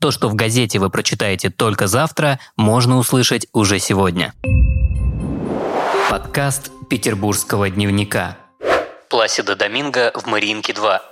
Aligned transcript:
То, 0.00 0.10
что 0.10 0.30
в 0.30 0.34
газете 0.34 0.78
вы 0.78 0.88
прочитаете 0.88 1.50
только 1.50 1.86
завтра, 1.86 2.40
можно 2.56 2.96
услышать 2.96 3.46
уже 3.52 3.78
сегодня. 3.78 4.32
Подкаст 6.08 6.70
Петербургского 6.88 7.68
дневника. 7.68 8.38
Пласида 9.10 9.56
Доминго 9.56 10.10
в 10.14 10.26
Мариинке 10.26 10.72
2. 10.72 11.02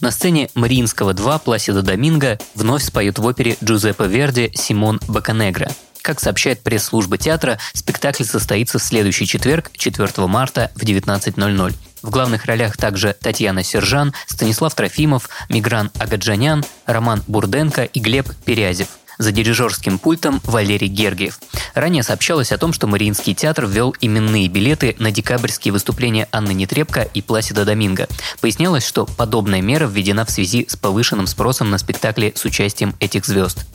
На 0.00 0.10
сцене 0.10 0.50
Мариинского 0.56 1.14
2 1.14 1.38
Пласида 1.38 1.82
Доминго 1.82 2.40
вновь 2.56 2.82
споют 2.82 3.20
в 3.20 3.24
опере 3.24 3.56
Джузеппе 3.62 4.08
Верди 4.08 4.50
Симон 4.54 5.00
Баканегра. 5.06 5.70
Как 6.02 6.18
сообщает 6.18 6.64
пресс-служба 6.64 7.18
театра, 7.18 7.60
спектакль 7.74 8.24
состоится 8.24 8.80
в 8.80 8.82
следующий 8.82 9.28
четверг, 9.28 9.70
4 9.72 10.26
марта 10.26 10.72
в 10.74 10.82
19.00. 10.82 11.74
В 12.02 12.10
главных 12.10 12.46
ролях 12.46 12.76
также 12.76 13.14
Татьяна 13.18 13.62
Сержан, 13.62 14.12
Станислав 14.26 14.74
Трофимов, 14.74 15.28
Мигран 15.48 15.90
Агаджанян, 15.98 16.64
Роман 16.86 17.22
Бурденко 17.28 17.84
и 17.84 18.00
Глеб 18.00 18.28
Перязев. 18.44 18.88
За 19.18 19.30
дирижерским 19.30 19.98
пультом 19.98 20.40
Валерий 20.44 20.88
Гергиев. 20.88 21.38
Ранее 21.74 22.02
сообщалось 22.02 22.50
о 22.50 22.58
том, 22.58 22.72
что 22.72 22.86
Мариинский 22.86 23.34
театр 23.34 23.66
ввел 23.66 23.94
именные 24.00 24.48
билеты 24.48 24.96
на 24.98 25.12
декабрьские 25.12 25.70
выступления 25.70 26.28
Анны 26.32 26.52
Нетребко 26.52 27.02
и 27.02 27.22
Пласида 27.22 27.64
Доминго. 27.64 28.08
Пояснялось, 28.40 28.86
что 28.86 29.06
подобная 29.06 29.60
мера 29.60 29.86
введена 29.86 30.24
в 30.24 30.30
связи 30.30 30.66
с 30.68 30.76
повышенным 30.76 31.26
спросом 31.26 31.70
на 31.70 31.78
спектакли 31.78 32.32
с 32.34 32.44
участием 32.44 32.96
этих 32.98 33.26
звезд. 33.26 33.66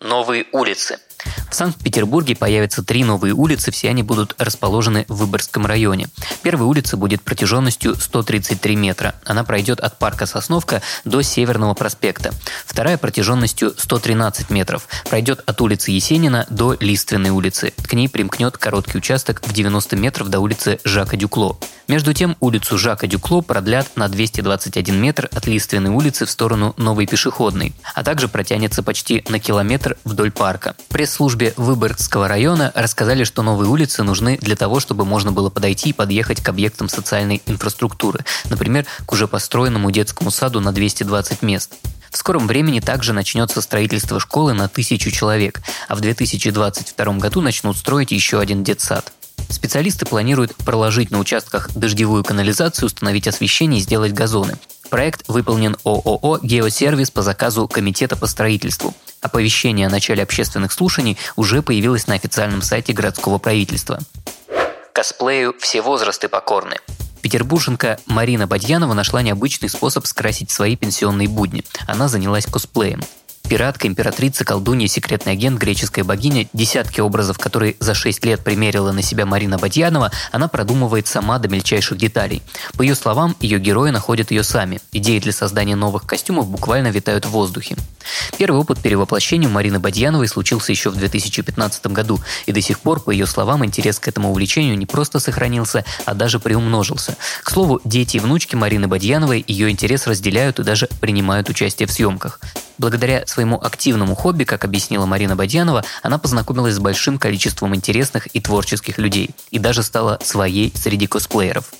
Новые 0.00 0.44
улицы. 0.52 0.98
В 1.54 1.56
Санкт-Петербурге 1.56 2.34
появятся 2.34 2.82
три 2.82 3.04
новые 3.04 3.32
улицы, 3.32 3.70
все 3.70 3.88
они 3.88 4.02
будут 4.02 4.34
расположены 4.38 5.04
в 5.06 5.18
Выборгском 5.18 5.66
районе. 5.66 6.08
Первая 6.42 6.66
улица 6.66 6.96
будет 6.96 7.22
протяженностью 7.22 7.94
133 7.94 8.74
метра. 8.74 9.14
Она 9.24 9.44
пройдет 9.44 9.78
от 9.78 9.96
парка 9.96 10.26
Сосновка 10.26 10.82
до 11.04 11.22
Северного 11.22 11.74
проспекта. 11.74 12.32
Вторая 12.66 12.98
протяженностью 12.98 13.72
113 13.78 14.50
метров. 14.50 14.88
Пройдет 15.08 15.44
от 15.46 15.60
улицы 15.60 15.92
Есенина 15.92 16.44
до 16.50 16.76
Лиственной 16.80 17.30
улицы. 17.30 17.72
К 17.86 17.92
ней 17.92 18.08
примкнет 18.08 18.58
короткий 18.58 18.98
участок 18.98 19.40
в 19.46 19.52
90 19.52 19.94
метров 19.94 20.30
до 20.30 20.40
улицы 20.40 20.80
Жака 20.82 21.16
Дюкло. 21.16 21.56
Между 21.86 22.14
тем, 22.14 22.36
улицу 22.40 22.78
Жака 22.78 23.06
Дюкло 23.06 23.42
продлят 23.42 23.96
на 23.96 24.08
221 24.08 24.96
метр 25.00 25.28
от 25.32 25.46
Лиственной 25.46 25.90
улицы 25.90 26.24
в 26.24 26.30
сторону 26.30 26.74
Новой 26.78 27.06
пешеходной, 27.06 27.74
а 27.94 28.02
также 28.02 28.26
протянется 28.26 28.82
почти 28.82 29.22
на 29.28 29.38
километр 29.38 29.96
вдоль 30.04 30.32
парка. 30.32 30.74
Пресс-службе 30.88 31.43
Выборгского 31.56 32.28
района 32.28 32.72
рассказали, 32.74 33.24
что 33.24 33.42
новые 33.42 33.68
улицы 33.68 34.02
нужны 34.02 34.38
для 34.40 34.56
того, 34.56 34.80
чтобы 34.80 35.04
можно 35.04 35.32
было 35.32 35.50
подойти 35.50 35.90
и 35.90 35.92
подъехать 35.92 36.40
к 36.42 36.48
объектам 36.48 36.88
социальной 36.88 37.42
инфраструктуры, 37.46 38.24
например, 38.48 38.86
к 39.04 39.12
уже 39.12 39.28
построенному 39.28 39.90
детскому 39.90 40.30
саду 40.30 40.60
на 40.60 40.72
220 40.72 41.42
мест. 41.42 41.74
В 42.10 42.16
скором 42.16 42.46
времени 42.46 42.80
также 42.80 43.12
начнется 43.12 43.60
строительство 43.60 44.20
школы 44.20 44.54
на 44.54 44.68
тысячу 44.68 45.10
человек, 45.10 45.60
а 45.88 45.96
в 45.96 46.00
2022 46.00 47.12
году 47.14 47.40
начнут 47.40 47.76
строить 47.76 48.12
еще 48.12 48.38
один 48.38 48.62
детсад. 48.62 49.12
Специалисты 49.48 50.06
планируют 50.06 50.54
проложить 50.54 51.10
на 51.10 51.18
участках 51.18 51.70
дождевую 51.74 52.24
канализацию, 52.24 52.86
установить 52.86 53.28
освещение 53.28 53.80
и 53.80 53.82
сделать 53.82 54.12
газоны. 54.12 54.56
Проект 54.94 55.24
выполнен 55.26 55.76
ООО 55.82 56.38
«Геосервис» 56.40 57.10
по 57.10 57.22
заказу 57.22 57.66
Комитета 57.66 58.14
по 58.14 58.28
строительству. 58.28 58.94
Оповещение 59.20 59.88
о 59.88 59.90
начале 59.90 60.22
общественных 60.22 60.70
слушаний 60.70 61.18
уже 61.34 61.62
появилось 61.62 62.06
на 62.06 62.14
официальном 62.14 62.62
сайте 62.62 62.92
городского 62.92 63.38
правительства. 63.38 63.98
Косплею 64.92 65.52
все 65.58 65.82
возрасты 65.82 66.28
покорны. 66.28 66.76
Петербурженка 67.22 67.98
Марина 68.06 68.46
Бадьянова 68.46 68.94
нашла 68.94 69.20
необычный 69.20 69.68
способ 69.68 70.06
скрасить 70.06 70.52
свои 70.52 70.76
пенсионные 70.76 71.26
будни. 71.26 71.64
Она 71.88 72.06
занялась 72.06 72.46
косплеем. 72.46 73.02
Пиратка, 73.54 73.86
императрица, 73.86 74.44
колдунья, 74.44 74.88
секретный 74.88 75.34
агент, 75.34 75.60
греческая 75.60 76.04
богиня, 76.04 76.48
десятки 76.52 76.98
образов, 76.98 77.38
которые 77.38 77.76
за 77.78 77.94
6 77.94 78.24
лет 78.24 78.42
примерила 78.42 78.90
на 78.90 79.00
себя 79.00 79.26
Марина 79.26 79.58
Бадьянова, 79.58 80.10
она 80.32 80.48
продумывает 80.48 81.06
сама 81.06 81.38
до 81.38 81.48
мельчайших 81.48 81.96
деталей. 81.96 82.42
По 82.76 82.82
ее 82.82 82.96
словам, 82.96 83.36
ее 83.38 83.60
герои 83.60 83.90
находят 83.90 84.32
ее 84.32 84.42
сами. 84.42 84.80
Идеи 84.90 85.20
для 85.20 85.30
создания 85.30 85.76
новых 85.76 86.04
костюмов 86.04 86.48
буквально 86.48 86.88
витают 86.88 87.26
в 87.26 87.30
воздухе. 87.30 87.76
Первый 88.36 88.60
опыт 88.60 88.80
перевоплощения 88.80 89.48
у 89.48 89.52
Марины 89.52 89.78
Бадьяновой 89.78 90.26
случился 90.26 90.72
еще 90.72 90.90
в 90.90 90.96
2015 90.96 91.86
году, 91.86 92.18
и 92.46 92.52
до 92.52 92.60
сих 92.60 92.80
пор, 92.80 92.98
по 92.98 93.12
ее 93.12 93.24
словам, 93.24 93.64
интерес 93.64 94.00
к 94.00 94.08
этому 94.08 94.32
увлечению 94.32 94.76
не 94.76 94.86
просто 94.86 95.20
сохранился, 95.20 95.84
а 96.06 96.14
даже 96.14 96.40
приумножился. 96.40 97.16
К 97.44 97.50
слову, 97.52 97.80
дети 97.84 98.16
и 98.16 98.20
внучки 98.20 98.56
Марины 98.56 98.88
Бадьяновой 98.88 99.44
ее 99.46 99.70
интерес 99.70 100.08
разделяют 100.08 100.58
и 100.58 100.64
даже 100.64 100.88
принимают 101.00 101.48
участие 101.48 101.86
в 101.86 101.92
съемках. 101.92 102.40
Благодаря 102.78 103.26
своему 103.26 103.60
активному 103.60 104.14
хобби, 104.14 104.44
как 104.44 104.64
объяснила 104.64 105.06
Марина 105.06 105.36
Бадьянова, 105.36 105.84
она 106.02 106.18
познакомилась 106.18 106.74
с 106.74 106.80
большим 106.80 107.18
количеством 107.18 107.74
интересных 107.74 108.26
и 108.34 108.40
творческих 108.40 108.98
людей 108.98 109.30
и 109.50 109.58
даже 109.58 109.82
стала 109.82 110.18
своей 110.22 110.72
среди 110.74 111.06
косплееров. 111.06 111.72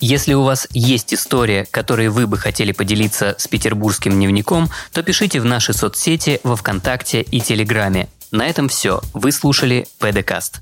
Если 0.00 0.32
у 0.32 0.44
вас 0.44 0.68
есть 0.70 1.12
история, 1.12 1.66
которой 1.68 2.08
вы 2.08 2.28
бы 2.28 2.38
хотели 2.38 2.70
поделиться 2.70 3.34
с 3.36 3.48
петербургским 3.48 4.12
дневником, 4.12 4.70
то 4.92 5.02
пишите 5.02 5.40
в 5.40 5.44
наши 5.44 5.72
соцсети 5.72 6.40
во 6.44 6.54
Вконтакте 6.54 7.22
и 7.22 7.40
Телеграме. 7.40 8.08
На 8.30 8.46
этом 8.46 8.68
все. 8.68 9.02
Вы 9.12 9.32
слушали 9.32 9.88
ПДКаст. 9.98 10.60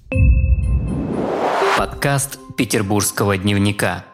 Подкаст 1.76 2.38
Петербургского 2.56 3.36
дневника. 3.36 4.06